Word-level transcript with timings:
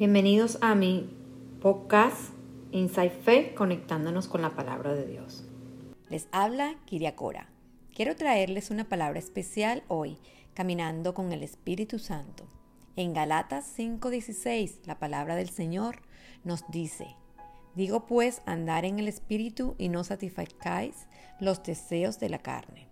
Bienvenidos 0.00 0.56
a 0.62 0.74
mi 0.74 1.10
podcast 1.60 2.32
Inside 2.72 3.10
Fe, 3.10 3.54
conectándonos 3.54 4.28
con 4.28 4.40
la 4.40 4.56
palabra 4.56 4.94
de 4.94 5.06
Dios. 5.06 5.44
Les 6.08 6.26
habla 6.32 6.76
Kiriakora. 6.86 7.50
Quiero 7.94 8.16
traerles 8.16 8.70
una 8.70 8.88
palabra 8.88 9.18
especial 9.18 9.82
hoy, 9.88 10.16
caminando 10.54 11.12
con 11.12 11.32
el 11.32 11.42
Espíritu 11.42 11.98
Santo. 11.98 12.48
En 12.96 13.12
Galatas 13.12 13.66
5:16, 13.76 14.86
la 14.86 14.98
palabra 14.98 15.36
del 15.36 15.50
Señor 15.50 15.96
nos 16.44 16.64
dice, 16.70 17.14
Digo 17.74 18.06
pues 18.06 18.40
andar 18.46 18.86
en 18.86 19.00
el 19.00 19.06
Espíritu 19.06 19.74
y 19.76 19.90
no 19.90 20.02
satisfacáis 20.02 20.94
los 21.40 21.62
deseos 21.62 22.18
de 22.18 22.30
la 22.30 22.38
carne. 22.38 22.88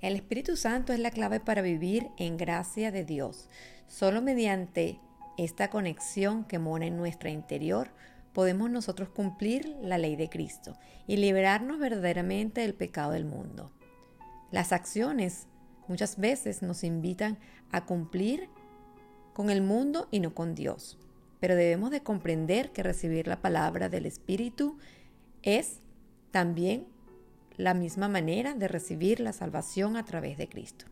El 0.00 0.16
Espíritu 0.16 0.56
Santo 0.56 0.92
es 0.92 0.98
la 0.98 1.12
clave 1.12 1.38
para 1.38 1.62
vivir 1.62 2.08
en 2.16 2.38
gracia 2.38 2.90
de 2.90 3.04
Dios. 3.04 3.48
Solo 3.86 4.20
mediante 4.20 4.98
esta 5.36 5.70
conexión 5.70 6.44
que 6.44 6.58
mora 6.58 6.86
en 6.86 6.96
nuestro 6.96 7.28
interior, 7.28 7.90
podemos 8.32 8.70
nosotros 8.70 9.08
cumplir 9.08 9.76
la 9.82 9.98
ley 9.98 10.16
de 10.16 10.28
Cristo 10.28 10.76
y 11.06 11.16
liberarnos 11.16 11.78
verdaderamente 11.78 12.60
del 12.60 12.74
pecado 12.74 13.12
del 13.12 13.24
mundo. 13.24 13.72
Las 14.50 14.72
acciones 14.72 15.46
muchas 15.88 16.18
veces 16.18 16.62
nos 16.62 16.84
invitan 16.84 17.38
a 17.72 17.84
cumplir 17.84 18.48
con 19.32 19.50
el 19.50 19.62
mundo 19.62 20.08
y 20.10 20.20
no 20.20 20.34
con 20.34 20.54
Dios, 20.54 20.98
pero 21.40 21.56
debemos 21.56 21.90
de 21.90 22.02
comprender 22.02 22.70
que 22.72 22.82
recibir 22.82 23.26
la 23.26 23.40
palabra 23.40 23.88
del 23.88 24.06
Espíritu 24.06 24.78
es 25.42 25.80
también 26.30 26.86
la 27.56 27.74
misma 27.74 28.08
manera 28.08 28.54
de 28.54 28.68
recibir 28.68 29.20
la 29.20 29.32
salvación 29.32 29.96
a 29.96 30.04
través 30.04 30.38
de 30.38 30.48
Cristo. 30.48 30.86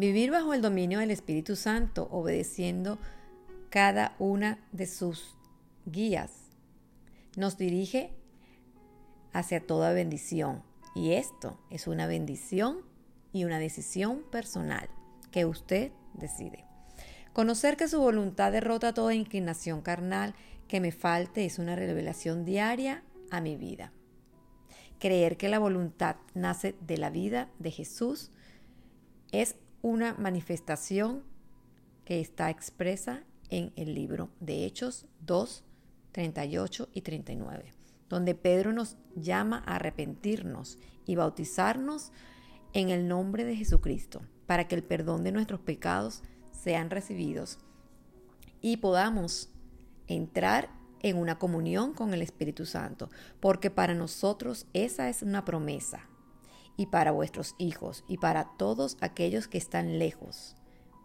Vivir 0.00 0.30
bajo 0.30 0.54
el 0.54 0.62
dominio 0.62 1.00
del 1.00 1.10
Espíritu 1.10 1.56
Santo, 1.56 2.08
obedeciendo 2.10 2.98
cada 3.68 4.16
una 4.18 4.58
de 4.72 4.86
sus 4.86 5.36
guías, 5.84 6.32
nos 7.36 7.58
dirige 7.58 8.10
hacia 9.34 9.60
toda 9.60 9.92
bendición. 9.92 10.62
Y 10.94 11.12
esto 11.12 11.60
es 11.68 11.86
una 11.86 12.06
bendición 12.06 12.78
y 13.34 13.44
una 13.44 13.58
decisión 13.58 14.22
personal 14.32 14.88
que 15.32 15.44
usted 15.44 15.92
decide. 16.14 16.64
Conocer 17.34 17.76
que 17.76 17.86
su 17.86 18.00
voluntad 18.00 18.52
derrota 18.52 18.94
toda 18.94 19.12
inclinación 19.12 19.82
carnal 19.82 20.34
que 20.66 20.80
me 20.80 20.92
falte 20.92 21.44
es 21.44 21.58
una 21.58 21.76
revelación 21.76 22.46
diaria 22.46 23.02
a 23.30 23.42
mi 23.42 23.54
vida. 23.54 23.92
Creer 24.98 25.36
que 25.36 25.50
la 25.50 25.58
voluntad 25.58 26.16
nace 26.32 26.74
de 26.80 26.96
la 26.96 27.10
vida 27.10 27.50
de 27.58 27.70
Jesús 27.70 28.30
es 29.30 29.56
una 29.82 30.14
manifestación 30.14 31.22
que 32.04 32.20
está 32.20 32.50
expresa 32.50 33.24
en 33.48 33.72
el 33.76 33.94
libro 33.94 34.30
de 34.40 34.64
Hechos 34.64 35.06
2, 35.20 35.64
38 36.12 36.88
y 36.92 37.00
39, 37.02 37.72
donde 38.08 38.34
Pedro 38.34 38.72
nos 38.72 38.96
llama 39.14 39.62
a 39.66 39.76
arrepentirnos 39.76 40.78
y 41.06 41.16
bautizarnos 41.16 42.12
en 42.72 42.90
el 42.90 43.08
nombre 43.08 43.44
de 43.44 43.56
Jesucristo, 43.56 44.22
para 44.46 44.68
que 44.68 44.74
el 44.74 44.82
perdón 44.82 45.24
de 45.24 45.32
nuestros 45.32 45.60
pecados 45.60 46.22
sean 46.50 46.90
recibidos 46.90 47.58
y 48.60 48.76
podamos 48.78 49.50
entrar 50.06 50.68
en 51.02 51.16
una 51.16 51.38
comunión 51.38 51.94
con 51.94 52.12
el 52.12 52.20
Espíritu 52.20 52.66
Santo, 52.66 53.08
porque 53.40 53.70
para 53.70 53.94
nosotros 53.94 54.66
esa 54.74 55.08
es 55.08 55.22
una 55.22 55.44
promesa 55.44 56.09
y 56.80 56.86
para 56.86 57.10
vuestros 57.10 57.56
hijos 57.58 58.04
y 58.08 58.16
para 58.16 58.56
todos 58.56 58.96
aquellos 59.02 59.48
que 59.48 59.58
están 59.58 59.98
lejos, 59.98 60.56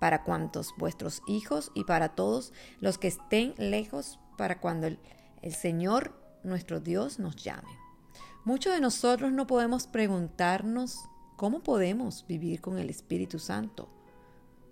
para 0.00 0.22
cuantos 0.22 0.74
vuestros 0.76 1.22
hijos 1.26 1.72
y 1.74 1.84
para 1.84 2.10
todos 2.10 2.52
los 2.80 2.98
que 2.98 3.08
estén 3.08 3.54
lejos, 3.56 4.18
para 4.36 4.60
cuando 4.60 4.86
el, 4.86 4.98
el 5.40 5.54
Señor 5.54 6.12
nuestro 6.42 6.78
Dios 6.78 7.18
nos 7.18 7.36
llame. 7.36 7.70
Muchos 8.44 8.74
de 8.74 8.82
nosotros 8.82 9.32
no 9.32 9.46
podemos 9.46 9.86
preguntarnos 9.86 11.08
cómo 11.38 11.62
podemos 11.62 12.26
vivir 12.26 12.60
con 12.60 12.78
el 12.78 12.90
Espíritu 12.90 13.38
Santo. 13.38 13.88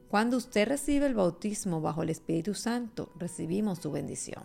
Cuando 0.08 0.36
usted 0.36 0.68
recibe 0.68 1.06
el 1.06 1.14
bautismo 1.14 1.80
bajo 1.80 2.02
el 2.02 2.10
Espíritu 2.10 2.52
Santo, 2.52 3.10
recibimos 3.16 3.78
su 3.78 3.90
bendición. 3.90 4.44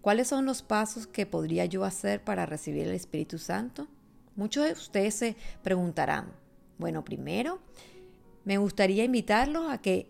¿Cuáles 0.00 0.28
son 0.28 0.46
los 0.46 0.62
pasos 0.62 1.06
que 1.06 1.26
podría 1.26 1.66
yo 1.66 1.84
hacer 1.84 2.24
para 2.24 2.46
recibir 2.46 2.88
el 2.88 2.94
Espíritu 2.94 3.36
Santo? 3.36 3.88
Muchos 4.36 4.64
de 4.64 4.72
ustedes 4.72 5.14
se 5.14 5.36
preguntarán, 5.62 6.32
bueno, 6.78 7.04
primero, 7.04 7.60
me 8.44 8.58
gustaría 8.58 9.04
invitarlos 9.04 9.70
a 9.70 9.78
que 9.78 10.08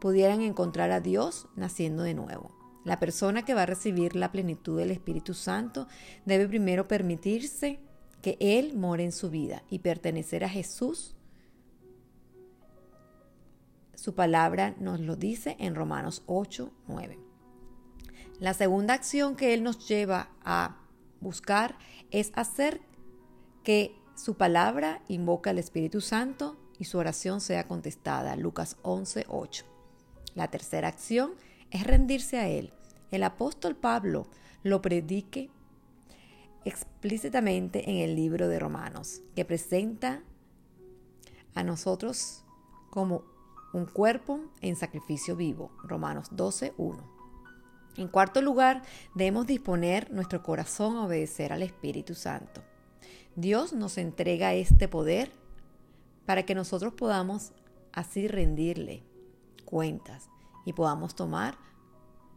pudieran 0.00 0.42
encontrar 0.42 0.90
a 0.90 1.00
Dios 1.00 1.48
naciendo 1.56 2.02
de 2.02 2.14
nuevo. 2.14 2.54
La 2.84 3.00
persona 3.00 3.44
que 3.44 3.54
va 3.54 3.62
a 3.62 3.66
recibir 3.66 4.16
la 4.16 4.32
plenitud 4.32 4.78
del 4.78 4.90
Espíritu 4.90 5.32
Santo 5.32 5.88
debe 6.26 6.46
primero 6.46 6.86
permitirse 6.86 7.80
que 8.20 8.36
Él 8.40 8.76
more 8.76 9.02
en 9.02 9.12
su 9.12 9.30
vida 9.30 9.62
y 9.70 9.78
pertenecer 9.78 10.44
a 10.44 10.48
Jesús. 10.48 11.16
Su 13.94 14.14
palabra 14.14 14.74
nos 14.78 15.00
lo 15.00 15.16
dice 15.16 15.56
en 15.58 15.74
Romanos 15.74 16.22
8, 16.26 16.70
9. 16.88 17.18
La 18.40 18.52
segunda 18.52 18.92
acción 18.92 19.36
que 19.36 19.54
Él 19.54 19.62
nos 19.62 19.88
lleva 19.88 20.28
a 20.42 20.83
buscar 21.24 21.76
es 22.12 22.30
hacer 22.36 22.80
que 23.64 23.96
su 24.14 24.36
palabra 24.36 25.02
invoque 25.08 25.50
al 25.50 25.58
Espíritu 25.58 26.00
Santo 26.00 26.56
y 26.78 26.84
su 26.84 26.98
oración 26.98 27.40
sea 27.40 27.66
contestada. 27.66 28.36
Lucas 28.36 28.76
11, 28.82 29.26
8. 29.28 29.64
La 30.36 30.48
tercera 30.48 30.88
acción 30.88 31.32
es 31.70 31.84
rendirse 31.84 32.38
a 32.38 32.48
Él. 32.48 32.72
El 33.10 33.24
apóstol 33.24 33.74
Pablo 33.74 34.28
lo 34.62 34.80
predique 34.80 35.50
explícitamente 36.64 37.90
en 37.90 37.96
el 37.96 38.14
libro 38.16 38.48
de 38.48 38.58
Romanos, 38.58 39.20
que 39.34 39.44
presenta 39.44 40.22
a 41.54 41.62
nosotros 41.62 42.44
como 42.90 43.24
un 43.72 43.86
cuerpo 43.86 44.40
en 44.60 44.76
sacrificio 44.76 45.36
vivo. 45.36 45.72
Romanos 45.82 46.28
12, 46.30 46.74
1. 46.76 47.13
En 47.96 48.08
cuarto 48.08 48.42
lugar, 48.42 48.82
debemos 49.14 49.46
disponer 49.46 50.10
nuestro 50.10 50.42
corazón 50.42 50.96
a 50.96 51.04
obedecer 51.04 51.52
al 51.52 51.62
Espíritu 51.62 52.14
Santo. 52.14 52.62
Dios 53.36 53.72
nos 53.72 53.98
entrega 53.98 54.54
este 54.54 54.88
poder 54.88 55.30
para 56.26 56.44
que 56.44 56.54
nosotros 56.54 56.94
podamos 56.94 57.52
así 57.92 58.26
rendirle 58.28 59.02
cuentas 59.64 60.28
y 60.64 60.72
podamos 60.72 61.14
tomar 61.14 61.56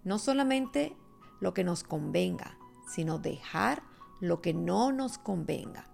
no 0.04 0.20
solamente 0.20 0.96
lo 1.40 1.54
que 1.54 1.64
nos 1.64 1.84
convenga, 1.84 2.58
sino 2.88 3.20
dejar 3.20 3.84
lo 4.20 4.42
que 4.42 4.54
no 4.54 4.92
nos 4.92 5.18
convenga. 5.18 5.86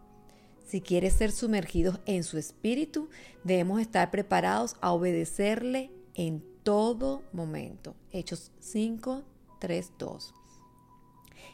Si 0.66 0.82
quieres 0.82 1.14
ser 1.14 1.32
sumergidos 1.32 2.00
en 2.06 2.24
su 2.24 2.38
espíritu, 2.38 3.10
debemos 3.44 3.82
estar 3.82 4.12
preparados 4.12 4.76
a 4.82 4.92
obedecerle 4.92 5.92
en 6.16 6.44
todo 6.64 7.24
momento. 7.34 7.96
Hechos 8.12 8.52
5, 8.60 9.24
3.2. 9.64 10.34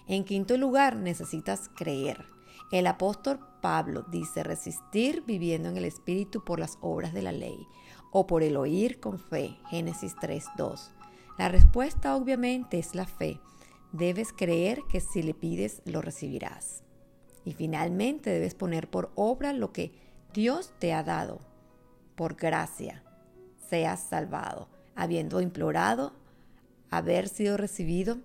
En 0.08 0.26
quinto 0.26 0.58
lugar, 0.58 0.96
necesitas 0.96 1.70
creer. 1.76 2.26
El 2.72 2.88
apóstol 2.88 3.40
Pablo 3.62 4.04
dice 4.10 4.44
resistir 4.44 5.24
viviendo 5.26 5.70
en 5.70 5.78
el 5.78 5.86
Espíritu 5.86 6.44
por 6.44 6.60
las 6.60 6.80
obras 6.82 7.14
de 7.14 7.22
la 7.22 7.32
ley 7.32 7.68
o 8.12 8.26
por 8.26 8.42
el 8.42 8.58
oír 8.58 9.00
con 9.00 9.20
fe. 9.20 9.60
Génesis 9.70 10.16
3.2. 10.16 10.90
La 11.38 11.50
respuesta 11.50 12.16
obviamente 12.16 12.80
es 12.80 12.96
la 12.96 13.06
fe. 13.06 13.40
Debes 13.92 14.34
creer 14.34 14.82
que 14.90 15.02
si 15.02 15.22
le 15.22 15.36
pides 15.36 15.84
lo 15.86 16.02
recibirás. 16.02 16.84
Y 17.46 17.54
finalmente 17.54 18.32
debes 18.32 18.56
poner 18.56 18.90
por 18.90 19.12
obra 19.16 19.54
lo 19.54 19.72
que 19.72 19.92
Dios 20.34 20.74
te 20.80 20.94
ha 20.94 21.04
dado. 21.04 21.40
Por 22.16 22.36
gracia 22.36 23.04
seas 23.70 24.02
salvado, 24.02 24.68
habiendo 24.96 25.42
implorado 25.42 26.14
haber 26.90 27.28
sido 27.28 27.58
recibido 27.58 28.20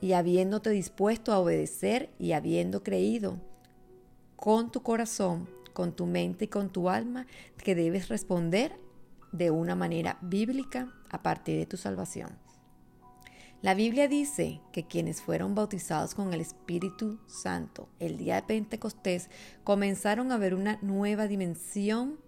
y 0.00 0.14
habiéndote 0.14 0.70
dispuesto 0.70 1.32
a 1.32 1.38
obedecer 1.38 2.10
y 2.18 2.32
habiendo 2.32 2.82
creído 2.82 3.38
con 4.36 4.72
tu 4.72 4.82
corazón, 4.82 5.48
con 5.72 5.92
tu 5.92 6.06
mente 6.06 6.46
y 6.46 6.48
con 6.48 6.70
tu 6.70 6.88
alma 6.88 7.26
que 7.56 7.74
debes 7.74 8.08
responder 8.08 8.72
de 9.30 9.50
una 9.50 9.76
manera 9.76 10.18
bíblica 10.20 10.92
a 11.10 11.22
partir 11.22 11.58
de 11.58 11.66
tu 11.66 11.76
salvación. 11.76 12.30
La 13.62 13.74
Biblia 13.74 14.08
dice 14.08 14.60
que 14.72 14.88
quienes 14.88 15.22
fueron 15.22 15.54
bautizados 15.54 16.16
con 16.16 16.34
el 16.34 16.40
Espíritu 16.40 17.20
Santo 17.28 17.88
el 18.00 18.18
día 18.18 18.34
de 18.34 18.42
Pentecostés 18.42 19.30
comenzaron 19.62 20.32
a 20.32 20.36
ver 20.36 20.54
una 20.54 20.80
nueva 20.82 21.28
dimensión 21.28 22.18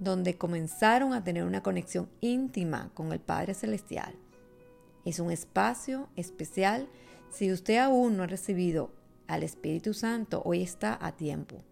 donde 0.00 0.38
comenzaron 0.38 1.12
a 1.12 1.22
tener 1.22 1.44
una 1.44 1.62
conexión 1.62 2.08
íntima 2.20 2.90
con 2.94 3.12
el 3.12 3.20
Padre 3.20 3.54
Celestial. 3.54 4.14
Es 5.04 5.20
un 5.20 5.30
espacio 5.30 6.08
especial. 6.16 6.88
Si 7.30 7.52
usted 7.52 7.76
aún 7.76 8.16
no 8.16 8.22
ha 8.22 8.26
recibido 8.26 8.90
al 9.28 9.42
Espíritu 9.42 9.94
Santo, 9.94 10.42
hoy 10.44 10.62
está 10.62 10.98
a 11.00 11.12
tiempo. 11.12 11.62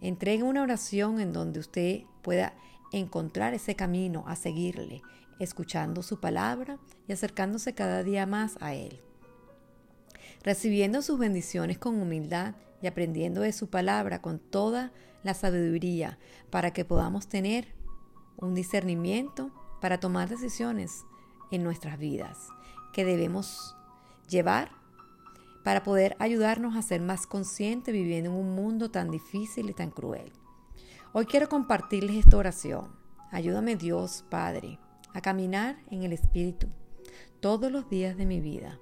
Entregue 0.00 0.44
una 0.44 0.62
oración 0.62 1.20
en 1.20 1.32
donde 1.32 1.58
usted 1.60 2.02
pueda 2.22 2.54
encontrar 2.92 3.52
ese 3.52 3.74
camino 3.74 4.24
a 4.26 4.36
seguirle, 4.36 5.02
escuchando 5.40 6.02
su 6.02 6.20
palabra 6.20 6.78
y 7.06 7.12
acercándose 7.12 7.74
cada 7.74 8.04
día 8.04 8.26
más 8.26 8.56
a 8.60 8.74
Él. 8.74 9.00
Recibiendo 10.42 11.02
sus 11.02 11.18
bendiciones 11.18 11.78
con 11.78 12.00
humildad 12.00 12.54
y 12.82 12.86
aprendiendo 12.86 13.40
de 13.40 13.52
su 13.52 13.68
palabra 13.68 14.22
con 14.22 14.38
toda 14.38 14.92
la 15.22 15.34
sabiduría 15.34 16.18
para 16.50 16.72
que 16.72 16.84
podamos 16.84 17.28
tener 17.28 17.74
un 18.36 18.54
discernimiento 18.54 19.50
para 19.80 20.00
tomar 20.00 20.28
decisiones 20.28 21.04
en 21.50 21.62
nuestras 21.62 21.98
vidas 21.98 22.48
que 22.92 23.04
debemos 23.04 23.76
llevar 24.28 24.70
para 25.64 25.82
poder 25.82 26.16
ayudarnos 26.18 26.76
a 26.76 26.82
ser 26.82 27.00
más 27.00 27.26
conscientes 27.26 27.92
viviendo 27.92 28.30
en 28.30 28.36
un 28.36 28.54
mundo 28.54 28.90
tan 28.90 29.10
difícil 29.10 29.68
y 29.68 29.74
tan 29.74 29.90
cruel. 29.90 30.32
Hoy 31.12 31.26
quiero 31.26 31.48
compartirles 31.48 32.16
esta 32.16 32.36
oración. 32.36 32.88
Ayúdame 33.30 33.76
Dios, 33.76 34.24
Padre, 34.30 34.78
a 35.12 35.20
caminar 35.20 35.76
en 35.90 36.02
el 36.02 36.12
Espíritu 36.12 36.68
todos 37.40 37.70
los 37.70 37.88
días 37.90 38.16
de 38.16 38.26
mi 38.26 38.40
vida. 38.40 38.78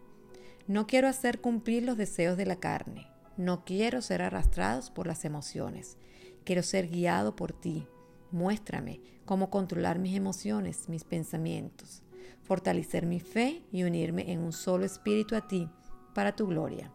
No 0.66 0.86
quiero 0.86 1.08
hacer 1.08 1.40
cumplir 1.40 1.84
los 1.84 1.96
deseos 1.96 2.36
de 2.36 2.46
la 2.46 2.56
carne. 2.56 3.06
No 3.38 3.64
quiero 3.64 4.02
ser 4.02 4.20
arrastrados 4.20 4.90
por 4.90 5.06
las 5.06 5.24
emociones. 5.24 5.96
Quiero 6.42 6.64
ser 6.64 6.88
guiado 6.88 7.36
por 7.36 7.52
ti. 7.52 7.86
Muéstrame 8.32 9.00
cómo 9.24 9.48
controlar 9.48 10.00
mis 10.00 10.16
emociones, 10.16 10.88
mis 10.88 11.04
pensamientos, 11.04 12.02
fortalecer 12.42 13.06
mi 13.06 13.20
fe 13.20 13.62
y 13.70 13.84
unirme 13.84 14.32
en 14.32 14.40
un 14.40 14.52
solo 14.52 14.84
espíritu 14.84 15.36
a 15.36 15.46
ti 15.46 15.70
para 16.14 16.34
tu 16.34 16.48
gloria. 16.48 16.90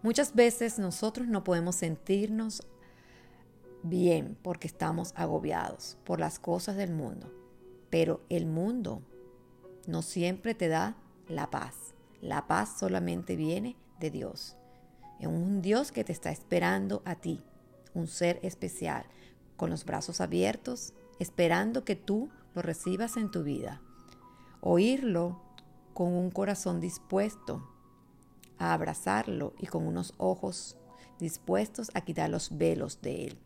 Muchas 0.00 0.32
veces 0.32 0.78
nosotros 0.78 1.26
no 1.26 1.42
podemos 1.42 1.74
sentirnos 1.74 2.62
bien 3.82 4.38
porque 4.42 4.68
estamos 4.68 5.12
agobiados 5.16 5.98
por 6.04 6.20
las 6.20 6.38
cosas 6.38 6.76
del 6.76 6.92
mundo, 6.92 7.32
pero 7.90 8.20
el 8.28 8.46
mundo 8.46 9.02
no 9.88 10.02
siempre 10.02 10.54
te 10.54 10.68
da 10.68 10.96
la 11.26 11.50
paz. 11.50 11.94
La 12.20 12.46
paz 12.46 12.78
solamente 12.78 13.34
viene 13.34 13.74
de 13.98 14.12
Dios. 14.12 14.56
Es 15.20 15.26
un 15.26 15.62
Dios 15.62 15.92
que 15.92 16.04
te 16.04 16.12
está 16.12 16.30
esperando 16.30 17.02
a 17.04 17.14
ti, 17.16 17.42
un 17.94 18.06
ser 18.06 18.38
especial, 18.42 19.06
con 19.56 19.70
los 19.70 19.84
brazos 19.84 20.20
abiertos, 20.20 20.92
esperando 21.18 21.84
que 21.84 21.96
tú 21.96 22.28
lo 22.54 22.62
recibas 22.62 23.16
en 23.16 23.30
tu 23.30 23.42
vida. 23.42 23.80
Oírlo 24.60 25.40
con 25.94 26.12
un 26.12 26.30
corazón 26.30 26.80
dispuesto 26.80 27.66
a 28.58 28.74
abrazarlo 28.74 29.54
y 29.58 29.66
con 29.66 29.86
unos 29.86 30.14
ojos 30.18 30.76
dispuestos 31.18 31.90
a 31.94 32.02
quitar 32.02 32.28
los 32.28 32.58
velos 32.58 33.00
de 33.00 33.26
Él, 33.26 33.38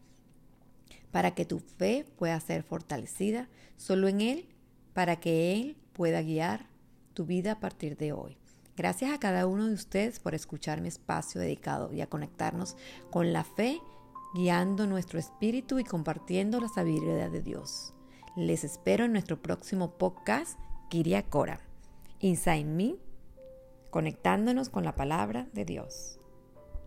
para 1.12 1.34
que 1.34 1.44
tu 1.44 1.60
fe 1.60 2.04
pueda 2.16 2.38
ser 2.40 2.62
fortalecida 2.64 3.48
solo 3.76 4.08
en 4.08 4.20
Él, 4.20 4.48
para 4.92 5.20
que 5.20 5.52
Él 5.52 5.76
pueda 5.92 6.22
guiar 6.22 6.66
tu 7.14 7.26
vida 7.26 7.52
a 7.52 7.60
partir 7.60 7.96
de 7.96 8.12
hoy. 8.12 8.39
Gracias 8.80 9.12
a 9.12 9.20
cada 9.20 9.46
uno 9.46 9.66
de 9.66 9.74
ustedes 9.74 10.20
por 10.20 10.34
escuchar 10.34 10.80
mi 10.80 10.88
espacio 10.88 11.38
dedicado 11.38 11.92
y 11.92 12.00
a 12.00 12.06
conectarnos 12.06 12.78
con 13.10 13.30
la 13.30 13.44
fe, 13.44 13.78
guiando 14.32 14.86
nuestro 14.86 15.18
espíritu 15.18 15.78
y 15.78 15.84
compartiendo 15.84 16.58
la 16.62 16.68
sabiduría 16.68 17.28
de 17.28 17.42
Dios. 17.42 17.92
Les 18.36 18.64
espero 18.64 19.04
en 19.04 19.12
nuestro 19.12 19.42
próximo 19.42 19.98
podcast, 19.98 20.58
Kiria 20.88 21.28
Cora. 21.28 21.60
Inside 22.20 22.64
Me 22.64 22.96
conectándonos 23.90 24.70
con 24.70 24.82
la 24.82 24.94
palabra 24.94 25.46
de 25.52 25.66
Dios. 25.66 26.19